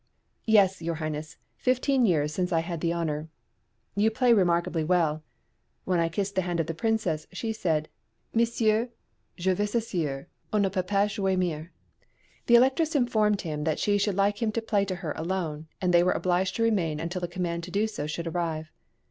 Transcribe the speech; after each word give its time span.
"Yes, 0.47 0.81
your 0.81 0.95
highness; 0.95 1.37
fifteen 1.57 2.07
years 2.07 2.33
since 2.33 2.51
I 2.51 2.61
had 2.61 2.81
the 2.81 2.91
honour" 2.91 3.29
"You 3.95 4.09
play 4.09 4.33
remarkably 4.33 4.83
well." 4.83 5.21
When 5.85 5.99
I 5.99 6.09
kissed 6.09 6.33
the 6.33 6.41
hand 6.41 6.59
of 6.59 6.65
the 6.65 6.73
Princess 6.73 7.27
she 7.31 7.53
said, 7.53 7.87
"Monsieur, 8.33 8.89
je 9.37 9.53
vous 9.53 9.75
assure, 9.75 10.27
on 10.51 10.63
ne 10.63 10.69
peut 10.71 10.87
pas 10.87 11.07
jouer 11.07 11.37
mieux." 11.37 11.69
The 12.47 12.55
Electress 12.55 12.95
informed 12.95 13.41
him 13.41 13.63
that 13.65 13.77
she 13.77 13.99
should 13.99 14.15
like 14.17 14.41
him 14.41 14.51
to 14.53 14.61
play 14.63 14.85
to 14.85 14.95
her 15.05 15.11
alone, 15.11 15.67
and 15.79 15.93
they 15.93 16.01
were 16.01 16.13
obliged 16.13 16.55
to 16.55 16.63
remain 16.63 16.99
until 16.99 17.21
the 17.21 17.27
command 17.27 17.63
to 17.65 17.69
do 17.69 17.85
so 17.85 18.07
should 18.07 18.25
arrive. 18.25 18.71